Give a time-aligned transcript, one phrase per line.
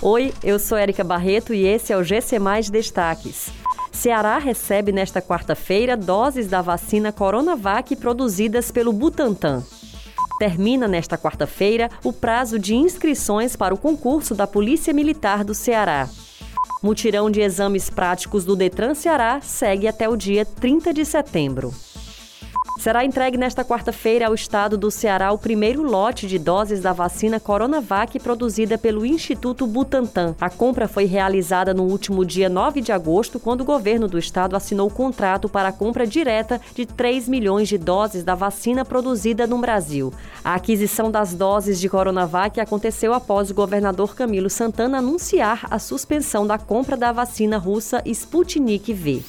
[0.00, 3.48] Oi, eu sou Erika Barreto e esse é o GC Mais Destaques.
[3.90, 9.60] Ceará recebe nesta quarta-feira doses da vacina Coronavac produzidas pelo Butantan.
[10.38, 16.08] Termina nesta quarta-feira o prazo de inscrições para o concurso da Polícia Militar do Ceará.
[16.80, 21.74] Mutirão de exames práticos do Detran Ceará segue até o dia 30 de setembro.
[22.78, 27.40] Será entregue nesta quarta-feira ao estado do Ceará o primeiro lote de doses da vacina
[27.40, 30.36] Coronavac produzida pelo Instituto Butantan.
[30.40, 34.54] A compra foi realizada no último dia 9 de agosto, quando o governo do estado
[34.54, 39.44] assinou o contrato para a compra direta de 3 milhões de doses da vacina produzida
[39.44, 40.14] no Brasil.
[40.44, 46.46] A aquisição das doses de Coronavac aconteceu após o governador Camilo Santana anunciar a suspensão
[46.46, 49.24] da compra da vacina russa Sputnik V.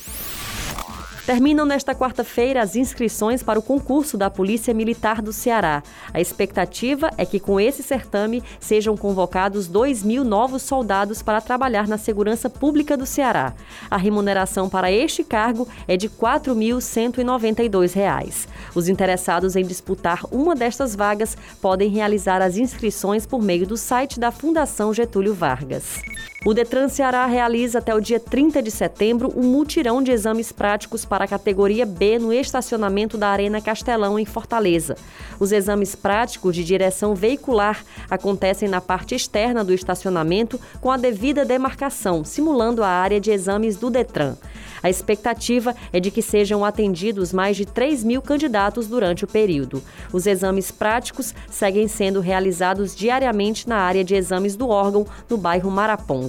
[1.29, 5.83] Terminam nesta quarta-feira as inscrições para o concurso da Polícia Militar do Ceará.
[6.11, 11.87] A expectativa é que com esse certame sejam convocados 2 mil novos soldados para trabalhar
[11.87, 13.53] na segurança pública do Ceará.
[13.91, 18.48] A remuneração para este cargo é de R$ 4.192.
[18.73, 24.20] Os interessados em disputar uma destas vagas podem realizar as inscrições por meio do site
[24.20, 26.01] da Fundação Getúlio Vargas.
[26.45, 31.04] O Detran Ceará realiza até o dia 30 de setembro um mutirão de exames práticos
[31.04, 34.95] para a categoria B no estacionamento da Arena Castelão, em Fortaleza.
[35.37, 41.43] Os exames práticos de direção veicular acontecem na parte externa do estacionamento com a devida
[41.43, 44.37] demarcação, simulando a área de exames do Detran.
[44.82, 49.84] A expectativa é de que sejam atendidos mais de 3 mil candidatos durante o período.
[50.13, 55.70] Os exames práticos seguem sendo realizados diariamente na área de exames do órgão, no bairro
[55.70, 56.29] Maraponga.